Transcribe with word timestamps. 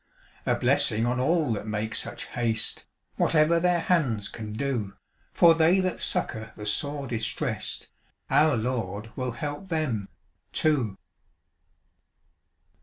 A 0.47 0.55
blessing 0.55 1.05
on 1.05 1.19
all 1.19 1.53
that 1.53 1.67
make 1.67 1.93
such 1.93 2.25
haste, 2.29 2.87
Whatever 3.17 3.59
their 3.59 3.81
hands 3.81 4.29
can 4.29 4.51
do! 4.53 4.95
For 5.31 5.53
they 5.53 5.79
that 5.79 5.99
succour 5.99 6.53
the 6.57 6.65
sore 6.65 7.05
distressed, 7.05 7.89
Our 8.27 8.57
Lord 8.57 9.11
will 9.15 9.33
help 9.33 9.67
them 9.69 10.09
too. 10.53 10.97